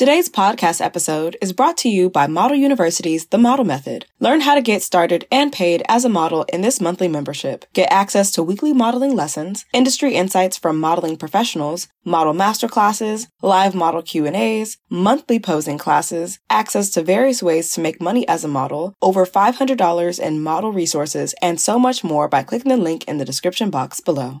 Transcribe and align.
Today's 0.00 0.30
podcast 0.30 0.80
episode 0.80 1.36
is 1.42 1.52
brought 1.52 1.76
to 1.76 1.90
you 1.90 2.08
by 2.08 2.26
Model 2.26 2.56
University's 2.56 3.26
The 3.26 3.36
Model 3.36 3.66
Method. 3.66 4.06
Learn 4.18 4.40
how 4.40 4.54
to 4.54 4.62
get 4.62 4.80
started 4.82 5.26
and 5.30 5.52
paid 5.52 5.82
as 5.90 6.06
a 6.06 6.08
model 6.08 6.44
in 6.44 6.62
this 6.62 6.80
monthly 6.80 7.06
membership. 7.06 7.66
Get 7.74 7.92
access 7.92 8.32
to 8.32 8.42
weekly 8.42 8.72
modeling 8.72 9.14
lessons, 9.14 9.66
industry 9.74 10.14
insights 10.14 10.56
from 10.56 10.80
modeling 10.80 11.18
professionals, 11.18 11.86
model 12.02 12.32
masterclasses, 12.32 13.26
live 13.42 13.74
model 13.74 14.00
Q&As, 14.00 14.78
monthly 14.88 15.38
posing 15.38 15.76
classes, 15.76 16.38
access 16.48 16.88
to 16.92 17.02
various 17.02 17.42
ways 17.42 17.70
to 17.72 17.82
make 17.82 18.00
money 18.00 18.26
as 18.26 18.42
a 18.42 18.48
model, 18.48 18.94
over 19.02 19.26
$500 19.26 20.18
in 20.18 20.42
model 20.42 20.72
resources, 20.72 21.34
and 21.42 21.60
so 21.60 21.78
much 21.78 22.02
more 22.02 22.26
by 22.26 22.42
clicking 22.42 22.70
the 22.70 22.78
link 22.78 23.04
in 23.04 23.18
the 23.18 23.26
description 23.26 23.68
box 23.68 24.00
below. 24.00 24.40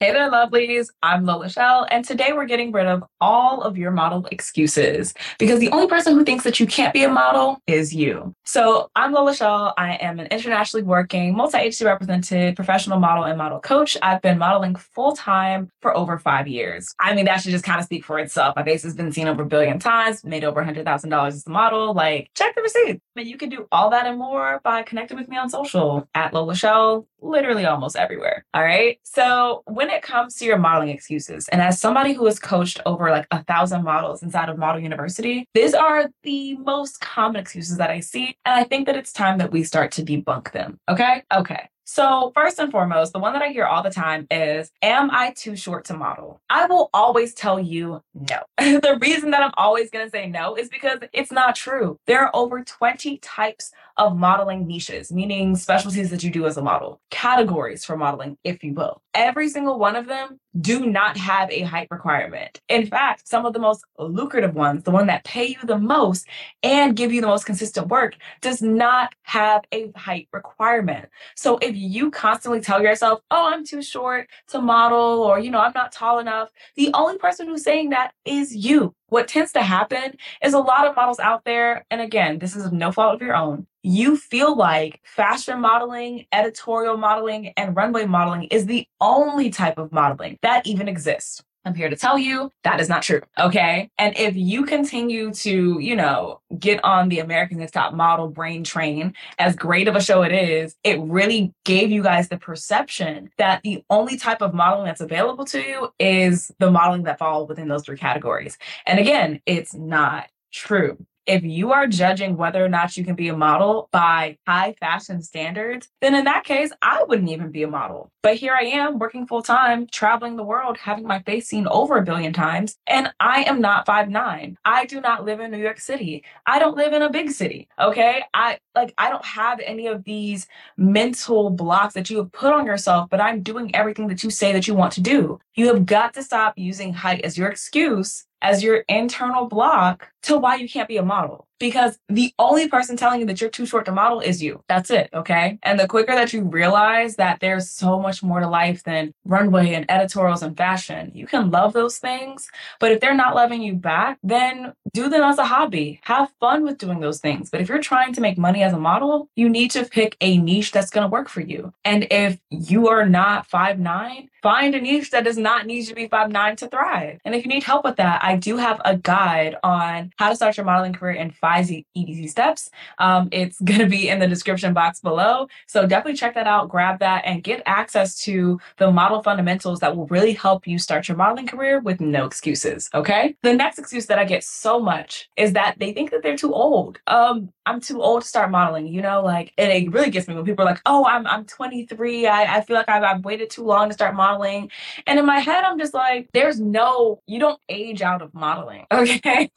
Hey 0.00 0.12
there, 0.12 0.28
lovelies. 0.28 0.88
I'm 1.04 1.24
Lola 1.24 1.46
Chél, 1.46 1.86
and 1.88 2.04
today 2.04 2.32
we're 2.32 2.46
getting 2.46 2.72
rid 2.72 2.86
of 2.86 3.04
all 3.20 3.62
of 3.62 3.78
your 3.78 3.92
model 3.92 4.26
excuses 4.32 5.14
because 5.38 5.60
the 5.60 5.68
only 5.70 5.86
person 5.86 6.14
who 6.14 6.24
thinks 6.24 6.42
that 6.42 6.58
you 6.58 6.66
can't 6.66 6.92
be 6.92 7.04
a 7.04 7.08
model 7.08 7.58
is 7.68 7.94
you. 7.94 8.34
So, 8.44 8.90
I'm 8.96 9.12
Lola 9.12 9.30
Chél. 9.32 9.72
I 9.78 9.94
am 9.94 10.18
an 10.18 10.26
internationally 10.32 10.82
working, 10.82 11.36
multi 11.36 11.58
agency 11.58 11.84
represented 11.84 12.56
professional 12.56 12.98
model 12.98 13.24
and 13.24 13.38
model 13.38 13.60
coach. 13.60 13.96
I've 14.02 14.20
been 14.20 14.36
modeling 14.36 14.74
full 14.74 15.14
time 15.14 15.70
for 15.80 15.96
over 15.96 16.18
five 16.18 16.48
years. 16.48 16.92
I 16.98 17.14
mean, 17.14 17.26
that 17.26 17.42
should 17.42 17.52
just 17.52 17.64
kind 17.64 17.78
of 17.78 17.84
speak 17.84 18.04
for 18.04 18.18
itself. 18.18 18.56
My 18.56 18.64
face 18.64 18.82
has 18.82 18.94
been 18.94 19.12
seen 19.12 19.28
over 19.28 19.42
a 19.42 19.46
billion 19.46 19.78
times, 19.78 20.24
made 20.24 20.42
over 20.44 20.62
$100,000 20.62 21.26
as 21.28 21.46
a 21.46 21.50
model. 21.50 21.94
Like, 21.94 22.30
check 22.34 22.54
the 22.56 22.62
receipt. 22.62 23.00
And 23.16 23.26
you 23.26 23.38
can 23.38 23.48
do 23.48 23.68
all 23.70 23.90
that 23.90 24.06
and 24.06 24.18
more 24.18 24.60
by 24.64 24.82
connecting 24.82 25.16
with 25.16 25.28
me 25.28 25.36
on 25.36 25.48
social 25.48 26.08
at 26.14 26.34
Lola 26.34 26.54
Chél, 26.54 27.06
literally 27.20 27.64
almost 27.64 27.96
everywhere. 27.96 28.44
All 28.52 28.62
right. 28.62 28.98
So, 29.04 29.62
when 29.66 29.90
it 29.94 30.02
comes 30.02 30.36
to 30.36 30.44
your 30.44 30.58
modeling 30.58 30.90
excuses, 30.90 31.48
and 31.48 31.62
as 31.62 31.80
somebody 31.80 32.12
who 32.12 32.26
has 32.26 32.38
coached 32.38 32.80
over 32.86 33.10
like 33.10 33.26
a 33.30 33.42
thousand 33.44 33.84
models 33.84 34.22
inside 34.22 34.48
of 34.48 34.58
Model 34.58 34.80
University, 34.80 35.46
these 35.54 35.74
are 35.74 36.10
the 36.22 36.56
most 36.56 37.00
common 37.00 37.40
excuses 37.40 37.76
that 37.78 37.90
I 37.90 38.00
see. 38.00 38.36
And 38.44 38.54
I 38.54 38.64
think 38.64 38.86
that 38.86 38.96
it's 38.96 39.12
time 39.12 39.38
that 39.38 39.52
we 39.52 39.64
start 39.64 39.92
to 39.92 40.02
debunk 40.02 40.52
them. 40.52 40.78
Okay. 40.88 41.22
Okay. 41.32 41.68
So, 41.86 42.32
first 42.34 42.58
and 42.58 42.72
foremost, 42.72 43.12
the 43.12 43.18
one 43.18 43.34
that 43.34 43.42
I 43.42 43.48
hear 43.48 43.66
all 43.66 43.82
the 43.82 43.90
time 43.90 44.26
is 44.30 44.72
Am 44.82 45.10
I 45.10 45.32
too 45.36 45.54
short 45.54 45.84
to 45.86 45.94
model? 45.94 46.40
I 46.48 46.66
will 46.66 46.88
always 46.94 47.34
tell 47.34 47.60
you 47.60 48.02
no. 48.14 48.40
the 48.58 48.98
reason 49.02 49.30
that 49.32 49.42
I'm 49.42 49.52
always 49.56 49.90
going 49.90 50.06
to 50.06 50.10
say 50.10 50.26
no 50.26 50.54
is 50.54 50.70
because 50.70 51.00
it's 51.12 51.30
not 51.30 51.54
true. 51.54 51.98
There 52.06 52.22
are 52.22 52.34
over 52.34 52.64
20 52.64 53.18
types 53.18 53.70
of 53.98 54.16
modeling 54.16 54.66
niches, 54.66 55.12
meaning 55.12 55.56
specialties 55.56 56.10
that 56.10 56.24
you 56.24 56.30
do 56.30 56.46
as 56.46 56.56
a 56.56 56.62
model, 56.62 57.00
categories 57.10 57.84
for 57.84 57.96
modeling, 57.98 58.38
if 58.44 58.64
you 58.64 58.72
will. 58.72 59.02
Every 59.12 59.48
single 59.50 59.78
one 59.78 59.94
of 59.94 60.06
them 60.06 60.40
do 60.60 60.86
not 60.86 61.16
have 61.16 61.50
a 61.50 61.62
height 61.62 61.88
requirement. 61.90 62.60
In 62.68 62.86
fact, 62.86 63.26
some 63.26 63.44
of 63.44 63.52
the 63.52 63.58
most 63.58 63.84
lucrative 63.98 64.54
ones, 64.54 64.84
the 64.84 64.90
one 64.90 65.06
that 65.08 65.24
pay 65.24 65.46
you 65.46 65.58
the 65.64 65.78
most 65.78 66.26
and 66.62 66.96
give 66.96 67.12
you 67.12 67.20
the 67.20 67.26
most 67.26 67.44
consistent 67.44 67.88
work, 67.88 68.16
does 68.40 68.62
not 68.62 69.14
have 69.22 69.62
a 69.72 69.90
height 69.96 70.28
requirement. 70.32 71.08
So 71.34 71.58
if 71.58 71.74
you 71.74 72.10
constantly 72.10 72.60
tell 72.60 72.82
yourself, 72.82 73.20
oh, 73.30 73.50
I'm 73.52 73.64
too 73.64 73.82
short 73.82 74.28
to 74.48 74.60
model, 74.60 75.22
or, 75.22 75.38
you 75.38 75.50
know, 75.50 75.60
I'm 75.60 75.72
not 75.74 75.92
tall 75.92 76.18
enough, 76.18 76.50
the 76.76 76.90
only 76.94 77.18
person 77.18 77.48
who's 77.48 77.64
saying 77.64 77.90
that 77.90 78.12
is 78.24 78.54
you. 78.54 78.94
What 79.08 79.28
tends 79.28 79.52
to 79.52 79.62
happen 79.62 80.14
is 80.42 80.54
a 80.54 80.58
lot 80.58 80.86
of 80.86 80.96
models 80.96 81.20
out 81.20 81.44
there, 81.44 81.84
and 81.90 82.00
again, 82.00 82.38
this 82.38 82.56
is 82.56 82.72
no 82.72 82.90
fault 82.92 83.14
of 83.14 83.22
your 83.22 83.36
own, 83.36 83.66
you 83.84 84.16
feel 84.16 84.56
like 84.56 85.00
fashion 85.04 85.60
modeling, 85.60 86.26
editorial 86.32 86.96
modeling, 86.96 87.52
and 87.56 87.76
runway 87.76 88.06
modeling 88.06 88.44
is 88.44 88.64
the 88.64 88.88
only 89.00 89.50
type 89.50 89.78
of 89.78 89.92
modeling 89.92 90.38
that 90.42 90.66
even 90.66 90.88
exists. 90.88 91.44
I'm 91.66 91.74
here 91.74 91.88
to 91.88 91.96
tell 91.96 92.18
you 92.18 92.50
that 92.62 92.80
is 92.80 92.88
not 92.88 93.02
true. 93.02 93.22
Okay. 93.38 93.88
And 93.98 94.16
if 94.18 94.36
you 94.36 94.64
continue 94.64 95.32
to, 95.32 95.78
you 95.78 95.96
know, 95.96 96.40
get 96.58 96.82
on 96.84 97.08
the 97.08 97.20
American 97.20 97.58
Next 97.58 97.72
Top 97.72 97.94
Model 97.94 98.28
brain 98.28 98.64
train, 98.64 99.14
as 99.38 99.56
great 99.56 99.88
of 99.88 99.96
a 99.96 100.02
show 100.02 100.22
it 100.22 100.32
is, 100.32 100.76
it 100.84 101.00
really 101.00 101.54
gave 101.64 101.90
you 101.90 102.02
guys 102.02 102.28
the 102.28 102.36
perception 102.36 103.30
that 103.38 103.62
the 103.62 103.82
only 103.88 104.18
type 104.18 104.42
of 104.42 104.52
modeling 104.52 104.86
that's 104.86 105.00
available 105.00 105.46
to 105.46 105.60
you 105.60 105.88
is 105.98 106.52
the 106.58 106.70
modeling 106.70 107.04
that 107.04 107.18
fall 107.18 107.46
within 107.46 107.68
those 107.68 107.84
three 107.84 107.98
categories. 107.98 108.58
And 108.86 108.98
again, 108.98 109.40
it's 109.46 109.72
not 109.72 110.28
true 110.52 110.98
if 111.26 111.42
you 111.42 111.72
are 111.72 111.86
judging 111.86 112.36
whether 112.36 112.64
or 112.64 112.68
not 112.68 112.96
you 112.96 113.04
can 113.04 113.14
be 113.14 113.28
a 113.28 113.36
model 113.36 113.88
by 113.92 114.36
high 114.46 114.74
fashion 114.80 115.22
standards, 115.22 115.88
then 116.00 116.14
in 116.14 116.24
that 116.24 116.44
case, 116.44 116.70
I 116.82 117.04
wouldn't 117.04 117.30
even 117.30 117.50
be 117.50 117.62
a 117.62 117.68
model. 117.68 118.10
But 118.22 118.36
here 118.36 118.54
I 118.54 118.64
am 118.64 118.98
working 118.98 119.26
full 119.26 119.42
time, 119.42 119.86
traveling 119.86 120.36
the 120.36 120.44
world, 120.44 120.78
having 120.78 121.06
my 121.06 121.20
face 121.20 121.48
seen 121.48 121.66
over 121.68 121.98
a 121.98 122.04
billion 122.04 122.32
times, 122.32 122.76
and 122.86 123.12
I 123.20 123.42
am 123.42 123.60
not 123.60 123.86
five 123.86 124.08
nine. 124.08 124.56
I 124.64 124.86
do 124.86 125.00
not 125.00 125.24
live 125.24 125.40
in 125.40 125.50
New 125.50 125.58
York 125.58 125.80
City. 125.80 126.24
I 126.46 126.58
don't 126.58 126.76
live 126.76 126.92
in 126.92 127.02
a 127.02 127.10
big 127.10 127.30
city. 127.30 127.68
Okay. 127.78 128.22
I 128.32 128.58
like, 128.74 128.94
I 128.98 129.10
don't 129.10 129.24
have 129.24 129.60
any 129.60 129.86
of 129.86 130.04
these 130.04 130.46
mental 130.76 131.50
blocks 131.50 131.94
that 131.94 132.10
you 132.10 132.18
have 132.18 132.32
put 132.32 132.52
on 132.52 132.66
yourself, 132.66 133.08
but 133.10 133.20
I'm 133.20 133.42
doing 133.42 133.74
everything 133.74 134.08
that 134.08 134.24
you 134.24 134.30
say 134.30 134.52
that 134.52 134.66
you 134.66 134.74
want 134.74 134.92
to 134.94 135.00
do. 135.00 135.38
You 135.54 135.68
have 135.68 135.86
got 135.86 136.14
to 136.14 136.22
stop 136.22 136.54
using 136.56 136.92
height 136.92 137.22
as 137.22 137.38
your 137.38 137.48
excuse 137.48 138.24
as 138.42 138.62
your 138.62 138.84
internal 138.88 139.46
block 139.46 140.10
to 140.22 140.38
why 140.38 140.56
you 140.56 140.68
can't 140.68 140.88
be 140.88 140.96
a 140.96 141.04
model 141.04 141.46
because 141.64 141.98
the 142.10 142.30
only 142.38 142.68
person 142.68 142.94
telling 142.94 143.20
you 143.20 143.26
that 143.26 143.40
you're 143.40 143.48
too 143.48 143.64
short 143.64 143.86
to 143.86 143.90
model 143.90 144.20
is 144.20 144.42
you. 144.42 144.62
That's 144.68 144.90
it. 144.90 145.08
Okay. 145.14 145.58
And 145.62 145.80
the 145.80 145.88
quicker 145.88 146.14
that 146.14 146.30
you 146.34 146.42
realize 146.42 147.16
that 147.16 147.40
there's 147.40 147.70
so 147.70 147.98
much 147.98 148.22
more 148.22 148.40
to 148.40 148.46
life 148.46 148.82
than 148.82 149.14
runway 149.24 149.72
and 149.72 149.90
editorials 149.90 150.42
and 150.42 150.54
fashion, 150.54 151.10
you 151.14 151.26
can 151.26 151.50
love 151.50 151.72
those 151.72 151.96
things. 151.96 152.50
But 152.80 152.92
if 152.92 153.00
they're 153.00 153.14
not 153.14 153.34
loving 153.34 153.62
you 153.62 153.76
back, 153.76 154.18
then 154.22 154.74
do 154.92 155.08
them 155.08 155.22
as 155.22 155.38
a 155.38 155.46
hobby. 155.46 156.00
Have 156.02 156.30
fun 156.38 156.64
with 156.64 156.76
doing 156.76 157.00
those 157.00 157.18
things. 157.18 157.48
But 157.48 157.62
if 157.62 157.70
you're 157.70 157.80
trying 157.80 158.12
to 158.12 158.20
make 158.20 158.36
money 158.36 158.62
as 158.62 158.74
a 158.74 158.78
model, 158.78 159.30
you 159.34 159.48
need 159.48 159.70
to 159.70 159.86
pick 159.86 160.18
a 160.20 160.36
niche 160.36 160.70
that's 160.70 160.90
going 160.90 161.06
to 161.06 161.10
work 161.10 161.30
for 161.30 161.40
you. 161.40 161.72
And 161.82 162.06
if 162.10 162.38
you 162.50 162.88
are 162.88 163.08
not 163.08 163.46
five 163.46 163.78
nine, 163.78 164.28
find 164.42 164.74
a 164.74 164.80
niche 164.82 165.12
that 165.12 165.24
does 165.24 165.38
not 165.38 165.64
need 165.64 165.78
you 165.78 165.86
to 165.86 165.94
be 165.94 166.08
five 166.08 166.30
nine 166.30 166.56
to 166.56 166.68
thrive. 166.68 167.20
And 167.24 167.34
if 167.34 167.42
you 167.42 167.48
need 167.48 167.62
help 167.62 167.84
with 167.86 167.96
that, 167.96 168.22
I 168.22 168.36
do 168.36 168.58
have 168.58 168.82
a 168.84 168.98
guide 168.98 169.56
on 169.62 170.12
how 170.18 170.28
to 170.28 170.36
start 170.36 170.58
your 170.58 170.66
modeling 170.66 170.92
career 170.92 171.14
in 171.14 171.30
five 171.30 171.53
easy 171.60 172.28
steps. 172.28 172.70
Um, 172.98 173.28
it's 173.32 173.60
going 173.64 173.80
to 173.80 173.86
be 173.86 174.08
in 174.08 174.18
the 174.18 174.26
description 174.26 174.72
box 174.74 175.00
below. 175.00 175.48
So 175.66 175.86
definitely 175.86 176.16
check 176.16 176.34
that 176.34 176.46
out, 176.46 176.68
grab 176.68 176.98
that, 177.00 177.22
and 177.24 177.42
get 177.42 177.62
access 177.66 178.20
to 178.22 178.60
the 178.78 178.90
model 178.90 179.22
fundamentals 179.22 179.80
that 179.80 179.96
will 179.96 180.06
really 180.06 180.32
help 180.32 180.66
you 180.66 180.78
start 180.78 181.08
your 181.08 181.16
modeling 181.16 181.46
career 181.46 181.80
with 181.80 182.00
no 182.00 182.26
excuses. 182.26 182.90
Okay. 182.94 183.36
The 183.42 183.54
next 183.54 183.78
excuse 183.78 184.06
that 184.06 184.18
I 184.18 184.24
get 184.24 184.44
so 184.44 184.80
much 184.80 185.28
is 185.36 185.52
that 185.52 185.76
they 185.78 185.92
think 185.92 186.10
that 186.10 186.22
they're 186.22 186.36
too 186.36 186.52
old. 186.52 187.00
Um, 187.06 187.50
I'm 187.66 187.80
too 187.80 188.02
old 188.02 188.22
to 188.22 188.28
start 188.28 188.50
modeling, 188.50 188.86
you 188.86 189.00
know, 189.00 189.22
like, 189.22 189.52
and 189.56 189.72
it 189.72 189.90
really 189.90 190.10
gets 190.10 190.28
me 190.28 190.34
when 190.34 190.44
people 190.44 190.64
are 190.64 190.68
like, 190.70 190.82
oh, 190.84 191.06
I'm, 191.06 191.26
I'm 191.26 191.44
23. 191.46 192.26
I, 192.26 192.56
I 192.56 192.60
feel 192.60 192.76
like 192.76 192.88
I've, 192.88 193.02
I've 193.02 193.24
waited 193.24 193.48
too 193.50 193.64
long 193.64 193.88
to 193.88 193.94
start 193.94 194.14
modeling. 194.14 194.70
And 195.06 195.18
in 195.18 195.24
my 195.24 195.38
head, 195.38 195.64
I'm 195.64 195.78
just 195.78 195.94
like, 195.94 196.28
there's 196.32 196.60
no, 196.60 197.22
you 197.26 197.38
don't 197.38 197.60
age 197.68 198.02
out 198.02 198.22
of 198.22 198.34
modeling. 198.34 198.86
Okay. 199.04 199.50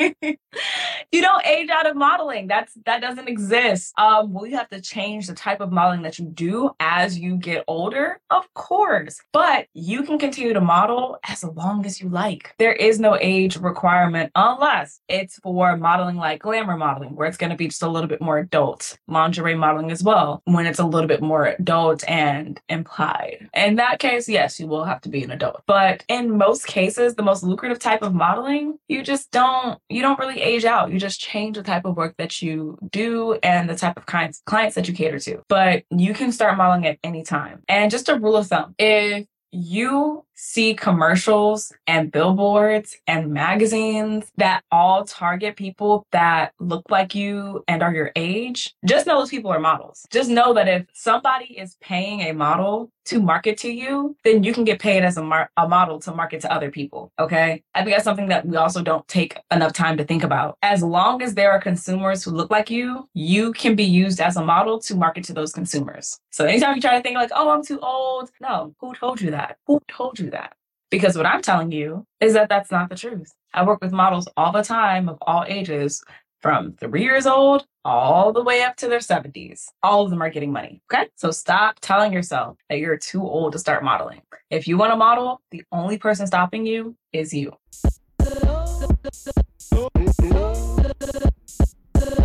You 1.11 1.21
don't 1.21 1.45
age 1.45 1.69
out 1.69 1.89
of 1.89 1.95
modeling. 1.95 2.47
That's, 2.47 2.73
that 2.85 3.01
doesn't 3.01 3.27
exist. 3.27 3.93
Um, 3.97 4.33
will 4.33 4.47
you 4.47 4.57
have 4.57 4.69
to 4.69 4.81
change 4.81 5.27
the 5.27 5.33
type 5.33 5.61
of 5.61 5.71
modeling 5.71 6.01
that 6.03 6.19
you 6.19 6.25
do 6.25 6.71
as 6.79 7.17
you 7.17 7.37
get 7.37 7.63
older? 7.67 8.19
Of 8.29 8.53
course, 8.53 9.19
but 9.31 9.67
you 9.73 10.03
can 10.03 10.19
continue 10.19 10.53
to 10.53 10.61
model 10.61 11.17
as 11.23 11.43
long 11.43 11.85
as 11.85 12.01
you 12.01 12.09
like. 12.09 12.53
There 12.57 12.73
is 12.73 12.99
no 12.99 13.17
age 13.19 13.57
requirement 13.57 14.31
unless 14.35 14.99
it's 15.07 15.39
for 15.39 15.77
modeling 15.77 16.17
like 16.17 16.41
glamour 16.41 16.77
modeling, 16.77 17.15
where 17.15 17.27
it's 17.27 17.37
going 17.37 17.51
to 17.51 17.55
be 17.55 17.67
just 17.67 17.83
a 17.83 17.89
little 17.89 18.09
bit 18.09 18.21
more 18.21 18.37
adult. 18.37 18.97
Lingerie 19.07 19.55
modeling 19.55 19.91
as 19.91 20.03
well, 20.03 20.41
when 20.45 20.65
it's 20.65 20.79
a 20.79 20.85
little 20.85 21.07
bit 21.07 21.21
more 21.21 21.45
adult 21.45 22.07
and 22.09 22.59
implied. 22.69 23.49
In 23.53 23.75
that 23.75 23.99
case, 23.99 24.27
yes, 24.27 24.59
you 24.59 24.67
will 24.67 24.83
have 24.83 25.01
to 25.01 25.09
be 25.09 25.23
an 25.23 25.31
adult. 25.31 25.63
But 25.65 26.03
in 26.07 26.37
most 26.37 26.67
cases, 26.67 27.15
the 27.15 27.23
most 27.23 27.43
lucrative 27.43 27.79
type 27.79 28.01
of 28.01 28.13
modeling, 28.13 28.77
you 28.87 29.03
just 29.03 29.31
don't 29.31 29.79
you 29.89 30.01
don't 30.01 30.19
really 30.19 30.41
age 30.41 30.65
out. 30.65 30.91
You 30.91 30.96
just 30.97 31.19
change 31.19 31.55
the 31.57 31.63
type 31.63 31.85
of 31.85 31.97
work 31.97 32.15
that 32.17 32.41
you 32.41 32.77
do 32.91 33.33
and 33.43 33.69
the 33.69 33.75
type 33.75 33.97
of 33.97 34.05
clients 34.05 34.41
clients 34.45 34.75
that 34.75 34.87
you 34.87 34.93
cater 34.93 35.19
to. 35.19 35.41
But 35.47 35.83
you 35.89 36.13
can 36.13 36.31
start 36.31 36.57
modeling 36.57 36.85
at 36.85 36.99
any 37.03 37.23
time. 37.23 37.63
And 37.67 37.91
just 37.91 38.09
a 38.09 38.15
rule 38.15 38.37
of 38.37 38.47
thumb, 38.47 38.75
if 38.77 39.25
you 39.51 40.25
see 40.37 40.75
commercials 40.75 41.73
and 41.87 42.11
billboards 42.11 42.95
and 43.07 43.33
magazines 43.33 44.31
that 44.37 44.63
all 44.71 45.03
target 45.03 45.55
people 45.55 46.05
that 46.11 46.53
look 46.59 46.83
like 46.89 47.15
you 47.15 47.63
and 47.67 47.81
are 47.81 47.93
your 47.93 48.11
age, 48.15 48.75
just 48.85 49.07
know 49.07 49.17
those 49.19 49.31
people 49.31 49.51
are 49.51 49.59
models. 49.59 50.05
Just 50.11 50.29
know 50.29 50.53
that 50.53 50.67
if 50.67 50.85
somebody 50.93 51.57
is 51.57 51.75
paying 51.81 52.21
a 52.21 52.33
model 52.33 52.91
to 53.05 53.21
market 53.21 53.57
to 53.57 53.71
you, 53.71 54.15
then 54.23 54.43
you 54.43 54.53
can 54.53 54.65
get 54.65 54.79
paid 54.79 55.03
as 55.03 55.17
a, 55.17 55.23
mar- 55.23 55.49
a 55.57 55.67
model 55.67 55.99
to 55.99 56.13
market 56.13 56.41
to 56.41 56.51
other 56.51 56.69
people. 56.69 57.11
Okay. 57.17 57.63
I 57.73 57.83
think 57.83 57.95
that's 57.95 58.03
something 58.03 58.27
that 58.27 58.45
we 58.45 58.57
also 58.57 58.83
don't 58.83 59.07
take 59.07 59.39
enough 59.49 59.73
time 59.73 59.97
to 59.97 60.03
think 60.03 60.23
about. 60.23 60.57
As 60.61 60.83
long 60.83 61.21
as 61.21 61.33
there 61.33 61.51
are 61.51 61.59
consumers 61.59 62.23
who 62.23 62.31
look 62.31 62.51
like 62.51 62.69
you, 62.69 63.07
you 63.13 63.53
can 63.53 63.75
be 63.75 63.85
used 63.85 64.19
as 64.19 64.35
a 64.35 64.43
model 64.43 64.79
to 64.81 64.95
market 64.95 65.23
to 65.25 65.33
those 65.33 65.53
consumers. 65.53 66.19
So 66.31 66.45
anytime 66.45 66.75
you 66.75 66.81
try 66.81 66.97
to 66.97 67.01
think 67.01 67.15
like, 67.15 67.31
oh, 67.33 67.49
I'm 67.49 67.63
too 67.63 67.79
old, 67.79 68.29
no, 68.41 68.75
who 68.79 68.93
told 68.93 69.21
you 69.21 69.31
that? 69.31 69.57
Who 69.67 69.79
told 69.87 70.19
you 70.19 70.26
that? 70.31 70.53
Because 70.89 71.17
what 71.17 71.25
I'm 71.25 71.41
telling 71.41 71.71
you 71.71 72.05
is 72.19 72.33
that 72.33 72.49
that's 72.49 72.71
not 72.71 72.89
the 72.89 72.95
truth. 72.95 73.33
I 73.53 73.65
work 73.65 73.81
with 73.81 73.91
models 73.91 74.27
all 74.37 74.51
the 74.51 74.63
time 74.63 75.09
of 75.09 75.17
all 75.21 75.43
ages 75.47 76.03
from 76.41 76.73
three 76.73 77.03
years 77.03 77.25
old 77.25 77.65
all 77.83 78.31
the 78.31 78.43
way 78.43 78.63
up 78.63 78.75
to 78.77 78.87
their 78.87 78.99
70s. 78.99 79.65
All 79.83 80.03
of 80.03 80.11
them 80.11 80.21
are 80.21 80.29
getting 80.29 80.51
money. 80.51 80.81
Okay. 80.91 81.07
So 81.15 81.31
stop 81.31 81.79
telling 81.81 82.13
yourself 82.13 82.57
that 82.69 82.79
you're 82.79 82.97
too 82.97 83.21
old 83.21 83.53
to 83.53 83.59
start 83.59 83.83
modeling. 83.83 84.21
If 84.49 84.67
you 84.67 84.77
want 84.77 84.91
to 84.91 84.97
model, 84.97 85.41
the 85.51 85.63
only 85.71 85.97
person 85.97 86.27
stopping 86.27 86.65
you 86.65 86.95
is 87.11 87.33
you. 87.33 87.53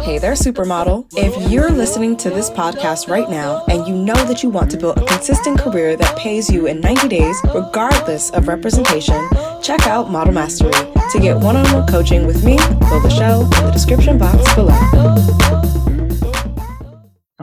Hey 0.03 0.19
there, 0.19 0.33
supermodel. 0.33 1.07
If 1.13 1.49
you're 1.49 1.71
listening 1.71 2.17
to 2.17 2.29
this 2.29 2.51
podcast 2.51 3.09
right 3.09 3.31
now 3.31 3.65
and 3.69 3.87
you 3.87 3.95
know 3.95 4.17
that 4.25 4.43
you 4.43 4.51
want 4.51 4.69
to 4.73 4.77
build 4.77 4.99
a 4.99 5.07
consistent 5.07 5.61
career 5.61 5.95
that 5.95 6.19
pays 6.19 6.51
you 6.51 6.67
in 6.67 6.81
90 6.81 7.07
days, 7.07 7.41
regardless 7.55 8.31
of 8.31 8.49
representation, 8.49 9.29
check 9.63 9.87
out 9.87 10.11
Model 10.11 10.35
Mastery 10.35 10.73
to 10.73 11.19
get 11.21 11.37
one 11.37 11.55
on 11.55 11.73
one 11.73 11.87
coaching 11.87 12.27
with 12.27 12.45
me, 12.45 12.59
Fill 12.59 13.01
the 13.01 13.11
Shell, 13.11 13.43
in 13.43 13.67
the 13.67 13.71
description 13.71 14.19
box 14.19 14.43
below. 14.57 15.82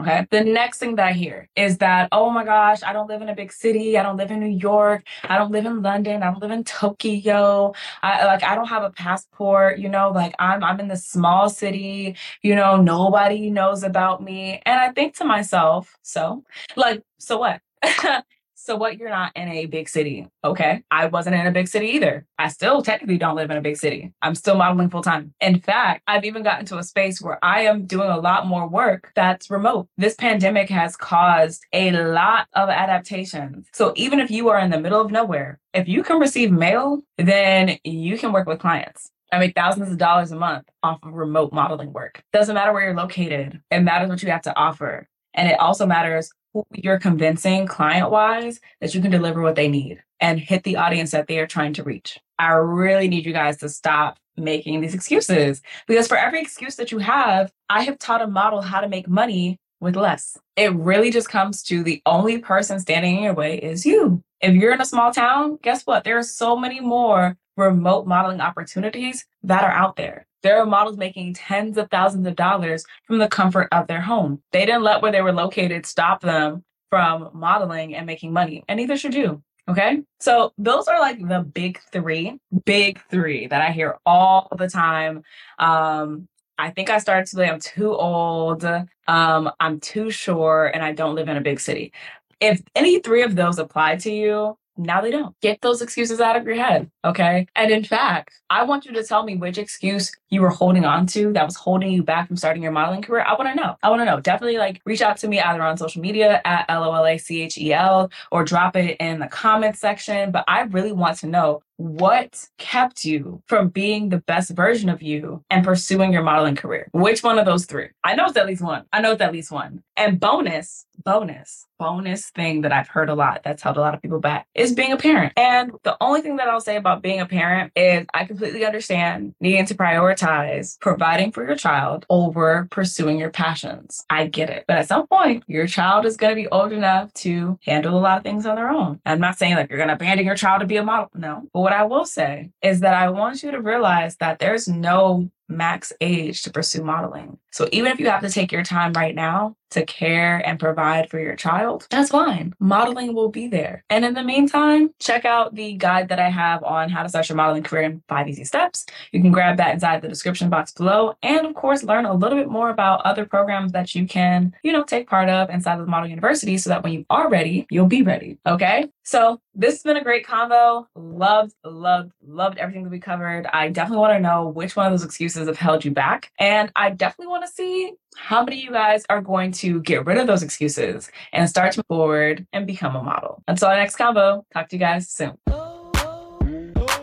Okay. 0.00 0.26
The 0.30 0.42
next 0.44 0.78
thing 0.78 0.96
that 0.96 1.08
I 1.08 1.12
hear 1.12 1.48
is 1.56 1.78
that, 1.78 2.08
oh 2.12 2.30
my 2.30 2.44
gosh, 2.44 2.82
I 2.82 2.92
don't 2.92 3.08
live 3.08 3.20
in 3.20 3.28
a 3.28 3.34
big 3.34 3.52
city. 3.52 3.98
I 3.98 4.02
don't 4.02 4.16
live 4.16 4.30
in 4.30 4.40
New 4.40 4.46
York. 4.46 5.04
I 5.24 5.36
don't 5.36 5.52
live 5.52 5.66
in 5.66 5.82
London. 5.82 6.22
I 6.22 6.30
don't 6.30 6.40
live 6.40 6.50
in 6.50 6.64
Tokyo. 6.64 7.74
I 8.02 8.24
like 8.24 8.42
I 8.42 8.54
don't 8.54 8.68
have 8.68 8.82
a 8.82 8.90
passport, 8.90 9.78
you 9.78 9.88
know, 9.88 10.10
like 10.10 10.34
I'm 10.38 10.64
I'm 10.64 10.80
in 10.80 10.88
this 10.88 11.04
small 11.06 11.50
city, 11.50 12.16
you 12.42 12.54
know, 12.54 12.80
nobody 12.80 13.50
knows 13.50 13.82
about 13.82 14.22
me. 14.22 14.62
And 14.64 14.80
I 14.80 14.92
think 14.92 15.16
to 15.16 15.24
myself, 15.24 15.96
so 16.02 16.44
like, 16.76 17.02
so 17.18 17.38
what? 17.38 17.60
So 18.62 18.76
what 18.76 18.98
you're 18.98 19.08
not 19.08 19.32
in 19.34 19.48
a 19.48 19.64
big 19.64 19.88
city. 19.88 20.28
Okay. 20.44 20.82
I 20.90 21.06
wasn't 21.06 21.36
in 21.36 21.46
a 21.46 21.50
big 21.50 21.66
city 21.66 21.86
either. 21.88 22.26
I 22.38 22.48
still 22.48 22.82
technically 22.82 23.16
don't 23.16 23.34
live 23.34 23.50
in 23.50 23.56
a 23.56 23.62
big 23.62 23.78
city. 23.78 24.12
I'm 24.20 24.34
still 24.34 24.54
modeling 24.54 24.90
full 24.90 25.02
time. 25.02 25.32
In 25.40 25.60
fact, 25.60 26.02
I've 26.06 26.26
even 26.26 26.42
gotten 26.42 26.66
to 26.66 26.76
a 26.76 26.82
space 26.82 27.22
where 27.22 27.42
I 27.42 27.62
am 27.62 27.86
doing 27.86 28.10
a 28.10 28.20
lot 28.20 28.46
more 28.46 28.68
work 28.68 29.12
that's 29.16 29.50
remote. 29.50 29.88
This 29.96 30.14
pandemic 30.14 30.68
has 30.68 30.94
caused 30.94 31.64
a 31.72 31.90
lot 31.92 32.48
of 32.52 32.68
adaptations. 32.68 33.66
So 33.72 33.94
even 33.96 34.20
if 34.20 34.30
you 34.30 34.50
are 34.50 34.58
in 34.58 34.70
the 34.70 34.80
middle 34.80 35.00
of 35.00 35.10
nowhere, 35.10 35.58
if 35.72 35.88
you 35.88 36.02
can 36.02 36.20
receive 36.20 36.52
mail, 36.52 37.00
then 37.16 37.78
you 37.82 38.18
can 38.18 38.30
work 38.30 38.46
with 38.46 38.60
clients. 38.60 39.10
I 39.32 39.38
make 39.38 39.54
thousands 39.54 39.90
of 39.90 39.96
dollars 39.96 40.32
a 40.32 40.36
month 40.36 40.68
off 40.82 40.98
of 41.02 41.14
remote 41.14 41.54
modeling 41.54 41.94
work. 41.94 42.22
Doesn't 42.32 42.54
matter 42.54 42.74
where 42.74 42.84
you're 42.84 42.94
located. 42.94 43.62
It 43.70 43.80
matters 43.80 44.10
what 44.10 44.22
you 44.22 44.30
have 44.30 44.42
to 44.42 44.56
offer. 44.56 45.08
And 45.32 45.48
it 45.48 45.58
also 45.60 45.86
matters 45.86 46.30
who 46.52 46.66
you're 46.72 46.98
convincing 46.98 47.66
client 47.66 48.10
wise 48.10 48.60
that 48.80 48.94
you 48.94 49.00
can 49.00 49.10
deliver 49.10 49.42
what 49.42 49.54
they 49.54 49.68
need 49.68 50.02
and 50.20 50.38
hit 50.38 50.64
the 50.64 50.76
audience 50.76 51.10
that 51.12 51.26
they 51.26 51.38
are 51.38 51.46
trying 51.46 51.72
to 51.74 51.82
reach. 51.82 52.18
I 52.38 52.52
really 52.52 53.08
need 53.08 53.26
you 53.26 53.32
guys 53.32 53.58
to 53.58 53.68
stop 53.68 54.18
making 54.36 54.80
these 54.80 54.94
excuses 54.94 55.60
because 55.86 56.08
for 56.08 56.16
every 56.16 56.40
excuse 56.40 56.76
that 56.76 56.92
you 56.92 56.98
have, 56.98 57.52
I 57.68 57.82
have 57.82 57.98
taught 57.98 58.22
a 58.22 58.26
model 58.26 58.62
how 58.62 58.80
to 58.80 58.88
make 58.88 59.08
money 59.08 59.58
with 59.80 59.96
less. 59.96 60.38
It 60.56 60.74
really 60.74 61.10
just 61.10 61.28
comes 61.28 61.62
to 61.64 61.82
the 61.82 62.02
only 62.06 62.38
person 62.38 62.80
standing 62.80 63.16
in 63.16 63.22
your 63.22 63.34
way 63.34 63.58
is 63.58 63.86
you. 63.86 64.22
If 64.40 64.54
you're 64.54 64.72
in 64.72 64.80
a 64.80 64.86
small 64.86 65.12
town, 65.12 65.58
guess 65.62 65.86
what? 65.86 66.04
There 66.04 66.18
are 66.18 66.22
so 66.22 66.56
many 66.56 66.80
more 66.80 67.36
remote 67.60 68.06
modeling 68.06 68.40
opportunities 68.40 69.26
that 69.42 69.64
are 69.64 69.70
out 69.70 69.96
there. 69.96 70.26
There 70.42 70.58
are 70.58 70.66
models 70.66 70.96
making 70.96 71.34
tens 71.34 71.76
of 71.76 71.90
thousands 71.90 72.26
of 72.26 72.34
dollars 72.34 72.84
from 73.04 73.18
the 73.18 73.28
comfort 73.28 73.68
of 73.72 73.86
their 73.86 74.00
home. 74.00 74.42
They 74.52 74.64
didn't 74.64 74.82
let 74.82 75.02
where 75.02 75.12
they 75.12 75.22
were 75.22 75.32
located 75.32 75.84
stop 75.86 76.22
them 76.22 76.64
from 76.88 77.30
modeling 77.34 77.94
and 77.94 78.06
making 78.06 78.32
money, 78.32 78.64
and 78.68 78.78
neither 78.78 78.96
should 78.96 79.14
you. 79.14 79.42
Okay. 79.68 80.02
So 80.18 80.52
those 80.58 80.88
are 80.88 80.98
like 80.98 81.20
the 81.20 81.40
big 81.40 81.78
three, 81.92 82.38
big 82.64 83.00
three 83.08 83.46
that 83.46 83.62
I 83.62 83.70
hear 83.70 83.98
all 84.04 84.48
the 84.56 84.68
time. 84.68 85.22
Um, 85.58 86.26
I 86.58 86.70
think 86.70 86.90
I 86.90 86.98
started 86.98 87.26
to 87.26 87.36
say 87.36 87.48
I'm 87.48 87.60
too 87.60 87.94
old, 87.94 88.64
um, 89.06 89.50
I'm 89.60 89.78
too 89.80 90.10
short, 90.10 90.74
and 90.74 90.82
I 90.82 90.92
don't 90.92 91.14
live 91.14 91.28
in 91.28 91.36
a 91.36 91.40
big 91.40 91.60
city. 91.60 91.92
If 92.40 92.62
any 92.74 93.00
three 93.00 93.22
of 93.22 93.36
those 93.36 93.58
apply 93.58 93.96
to 93.96 94.12
you, 94.12 94.58
now 94.84 95.00
they 95.00 95.10
don't. 95.10 95.38
Get 95.40 95.60
those 95.60 95.82
excuses 95.82 96.20
out 96.20 96.36
of 96.36 96.44
your 96.44 96.56
head. 96.56 96.90
Okay. 97.04 97.46
And 97.54 97.70
in 97.70 97.84
fact, 97.84 98.40
I 98.50 98.64
want 98.64 98.84
you 98.84 98.92
to 98.92 99.04
tell 99.04 99.24
me 99.24 99.36
which 99.36 99.58
excuse 99.58 100.12
you 100.30 100.40
were 100.40 100.50
holding 100.50 100.84
on 100.84 101.06
to 101.08 101.32
that 101.32 101.44
was 101.44 101.56
holding 101.56 101.92
you 101.92 102.02
back 102.02 102.28
from 102.28 102.36
starting 102.36 102.62
your 102.62 102.72
modeling 102.72 103.02
career. 103.02 103.24
I 103.26 103.34
want 103.34 103.48
to 103.48 103.54
know. 103.54 103.76
I 103.82 103.90
want 103.90 104.00
to 104.00 104.04
know. 104.04 104.20
Definitely 104.20 104.58
like 104.58 104.80
reach 104.84 105.02
out 105.02 105.16
to 105.18 105.28
me 105.28 105.40
either 105.40 105.62
on 105.62 105.76
social 105.76 106.00
media 106.02 106.40
at 106.44 106.66
L 106.68 106.84
O 106.84 106.92
L 106.92 107.06
A 107.06 107.18
C 107.18 107.42
H 107.42 107.58
E 107.58 107.72
L 107.72 108.10
or 108.30 108.44
drop 108.44 108.76
it 108.76 108.96
in 108.98 109.18
the 109.18 109.28
comments 109.28 109.80
section. 109.80 110.30
But 110.30 110.44
I 110.48 110.62
really 110.62 110.92
want 110.92 111.18
to 111.18 111.26
know 111.26 111.62
what 111.80 112.46
kept 112.58 113.06
you 113.06 113.42
from 113.46 113.68
being 113.68 114.10
the 114.10 114.18
best 114.18 114.50
version 114.50 114.90
of 114.90 115.00
you 115.00 115.42
and 115.48 115.64
pursuing 115.64 116.12
your 116.12 116.22
modeling 116.22 116.54
career? 116.54 116.88
Which 116.92 117.22
one 117.22 117.38
of 117.38 117.46
those 117.46 117.64
three? 117.64 117.88
I 118.04 118.14
know 118.14 118.26
it's 118.26 118.36
at 118.36 118.46
least 118.46 118.60
one. 118.60 118.84
I 118.92 119.00
know 119.00 119.12
it's 119.12 119.22
at 119.22 119.32
least 119.32 119.50
one. 119.50 119.82
And 119.96 120.20
bonus, 120.20 120.84
bonus, 121.04 121.66
bonus 121.78 122.28
thing 122.30 122.60
that 122.60 122.72
I've 122.72 122.88
heard 122.88 123.08
a 123.08 123.14
lot 123.14 123.40
that's 123.42 123.62
held 123.62 123.78
a 123.78 123.80
lot 123.80 123.94
of 123.94 124.02
people 124.02 124.20
back 124.20 124.46
is 124.54 124.74
being 124.74 124.92
a 124.92 124.96
parent. 124.98 125.32
And 125.36 125.72
the 125.82 125.96
only 126.00 126.20
thing 126.20 126.36
that 126.36 126.48
I'll 126.48 126.60
say 126.60 126.76
about 126.76 127.02
being 127.02 127.20
a 127.20 127.26
parent 127.26 127.72
is 127.74 128.06
I 128.12 128.26
completely 128.26 128.66
understand 128.66 129.34
needing 129.40 129.64
to 129.66 129.74
prioritize 129.74 130.78
providing 130.80 131.32
for 131.32 131.46
your 131.46 131.56
child 131.56 132.04
over 132.10 132.68
pursuing 132.70 133.18
your 133.18 133.30
passions. 133.30 134.04
I 134.10 134.26
get 134.26 134.50
it. 134.50 134.64
But 134.68 134.76
at 134.76 134.88
some 134.88 135.06
point, 135.06 135.44
your 135.46 135.66
child 135.66 136.04
is 136.04 136.18
going 136.18 136.30
to 136.30 136.42
be 136.42 136.48
old 136.48 136.72
enough 136.72 137.12
to 137.14 137.58
handle 137.64 137.98
a 137.98 138.00
lot 138.00 138.18
of 138.18 138.22
things 138.22 138.44
on 138.44 138.56
their 138.56 138.68
own. 138.68 139.00
I'm 139.06 139.20
not 139.20 139.38
saying 139.38 139.54
like 139.54 139.70
you're 139.70 139.78
going 139.78 139.88
to 139.88 139.94
abandon 139.94 140.26
your 140.26 140.36
child 140.36 140.60
to 140.60 140.66
be 140.66 140.76
a 140.76 140.84
model. 140.84 141.08
No. 141.14 141.48
But 141.54 141.69
what 141.70 141.78
I 141.78 141.84
will 141.84 142.04
say 142.04 142.50
is 142.62 142.80
that 142.80 142.94
I 142.94 143.10
want 143.10 143.44
you 143.44 143.52
to 143.52 143.60
realize 143.60 144.16
that 144.16 144.40
there's 144.40 144.66
no 144.66 145.30
max 145.50 145.92
age 146.00 146.42
to 146.42 146.50
pursue 146.50 146.82
modeling. 146.82 147.38
So 147.52 147.68
even 147.72 147.90
if 147.92 147.98
you 147.98 148.08
have 148.08 148.22
to 148.22 148.30
take 148.30 148.52
your 148.52 148.62
time 148.62 148.92
right 148.92 149.14
now 149.14 149.56
to 149.70 149.84
care 149.84 150.38
and 150.46 150.58
provide 150.58 151.10
for 151.10 151.18
your 151.18 151.36
child, 151.36 151.86
that's 151.90 152.10
fine. 152.10 152.54
Modeling 152.58 153.14
will 153.14 153.28
be 153.28 153.48
there. 153.48 153.84
And 153.90 154.04
in 154.04 154.14
the 154.14 154.22
meantime, 154.22 154.90
check 155.00 155.24
out 155.24 155.54
the 155.54 155.74
guide 155.74 156.08
that 156.08 156.20
I 156.20 156.28
have 156.30 156.62
on 156.62 156.90
how 156.90 157.02
to 157.02 157.08
start 157.08 157.28
your 157.28 157.36
modeling 157.36 157.62
career 157.62 157.82
in 157.82 158.02
five 158.08 158.28
easy 158.28 158.44
steps. 158.44 158.86
You 159.12 159.20
can 159.20 159.32
grab 159.32 159.56
that 159.58 159.74
inside 159.74 160.02
the 160.02 160.08
description 160.08 160.48
box 160.48 160.72
below. 160.72 161.14
And 161.22 161.46
of 161.46 161.54
course, 161.54 161.82
learn 161.82 162.06
a 162.06 162.14
little 162.14 162.38
bit 162.38 162.48
more 162.48 162.70
about 162.70 163.02
other 163.02 163.24
programs 163.24 163.72
that 163.72 163.94
you 163.94 164.06
can, 164.06 164.54
you 164.62 164.72
know, 164.72 164.84
take 164.84 165.08
part 165.08 165.28
of 165.28 165.50
inside 165.50 165.74
of 165.74 165.86
the 165.86 165.90
Model 165.90 166.08
University 166.08 166.56
so 166.58 166.70
that 166.70 166.82
when 166.82 166.92
you 166.92 167.04
are 167.10 167.28
ready, 167.28 167.66
you'll 167.70 167.86
be 167.86 168.02
ready. 168.02 168.38
Okay. 168.46 168.88
So 169.02 169.40
this 169.54 169.74
has 169.74 169.82
been 169.82 169.96
a 169.96 170.04
great 170.04 170.24
convo. 170.24 170.86
Loved, 170.94 171.52
loved, 171.64 172.12
loved 172.24 172.58
everything 172.58 172.84
that 172.84 172.90
we 172.90 173.00
covered. 173.00 173.46
I 173.46 173.68
definitely 173.68 173.98
want 173.98 174.12
to 174.14 174.20
know 174.20 174.48
which 174.48 174.76
one 174.76 174.86
of 174.86 174.92
those 174.92 175.04
excuses 175.04 175.39
have 175.46 175.58
held 175.58 175.84
you 175.84 175.90
back. 175.90 176.30
And 176.38 176.70
I 176.76 176.90
definitely 176.90 177.28
want 177.28 177.44
to 177.46 177.52
see 177.52 177.92
how 178.16 178.44
many 178.44 178.58
of 178.58 178.64
you 178.64 178.70
guys 178.72 179.04
are 179.08 179.20
going 179.20 179.52
to 179.52 179.80
get 179.82 180.06
rid 180.06 180.18
of 180.18 180.26
those 180.26 180.42
excuses 180.42 181.10
and 181.32 181.48
start 181.48 181.72
to 181.72 181.78
move 181.78 181.86
forward 181.86 182.46
and 182.52 182.66
become 182.66 182.96
a 182.96 183.02
model. 183.02 183.42
Until 183.46 183.68
our 183.68 183.76
next 183.76 183.96
convo, 183.96 184.44
talk 184.52 184.68
to 184.68 184.76
you 184.76 184.80
guys 184.80 185.08
soon. 185.08 185.38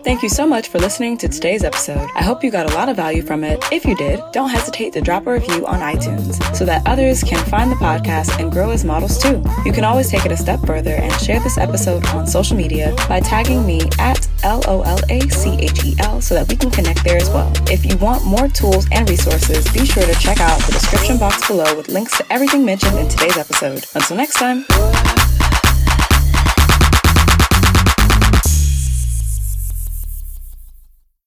Thank 0.07 0.23
you 0.23 0.29
so 0.29 0.47
much 0.47 0.69
for 0.69 0.79
listening 0.79 1.17
to 1.17 1.27
today's 1.27 1.65
episode. 1.65 2.09
I 2.15 2.23
hope 2.23 2.41
you 2.41 2.49
got 2.49 2.71
a 2.71 2.73
lot 2.73 2.87
of 2.87 2.95
value 2.95 3.21
from 3.21 3.43
it. 3.43 3.61
If 3.73 3.83
you 3.83 3.93
did, 3.97 4.21
don't 4.31 4.49
hesitate 4.49 4.93
to 4.93 5.01
drop 5.01 5.27
a 5.27 5.33
review 5.33 5.67
on 5.67 5.81
iTunes 5.81 6.41
so 6.55 6.63
that 6.63 6.87
others 6.87 7.21
can 7.25 7.43
find 7.47 7.69
the 7.69 7.75
podcast 7.75 8.39
and 8.39 8.49
grow 8.49 8.69
as 8.69 8.85
models 8.85 9.21
too. 9.21 9.43
You 9.65 9.73
can 9.73 9.83
always 9.83 10.09
take 10.09 10.25
it 10.25 10.31
a 10.31 10.37
step 10.37 10.61
further 10.61 10.91
and 10.91 11.11
share 11.19 11.41
this 11.41 11.57
episode 11.57 12.05
on 12.07 12.25
social 12.25 12.55
media 12.55 12.95
by 13.09 13.19
tagging 13.19 13.65
me 13.65 13.81
at 13.99 14.25
L 14.43 14.63
O 14.65 14.81
L 14.83 14.99
A 15.09 15.19
C 15.27 15.57
H 15.59 15.83
E 15.83 15.95
L 15.99 16.21
so 16.21 16.35
that 16.35 16.47
we 16.47 16.55
can 16.55 16.71
connect 16.71 17.03
there 17.03 17.17
as 17.17 17.29
well. 17.29 17.51
If 17.69 17.85
you 17.85 17.97
want 17.97 18.23
more 18.23 18.47
tools 18.47 18.87
and 18.93 19.09
resources, 19.09 19.69
be 19.73 19.85
sure 19.85 20.05
to 20.05 20.15
check 20.21 20.39
out 20.39 20.57
the 20.61 20.71
description 20.71 21.17
box 21.17 21.45
below 21.49 21.75
with 21.75 21.89
links 21.89 22.17
to 22.17 22.31
everything 22.31 22.63
mentioned 22.63 22.97
in 22.97 23.09
today's 23.09 23.35
episode. 23.35 23.85
Until 23.93 24.15
next 24.15 24.35
time. 24.35 24.65